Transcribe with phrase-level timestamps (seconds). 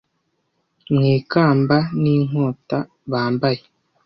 [0.93, 2.77] Mu ikamba n'inkota
[3.11, 3.61] bambaye!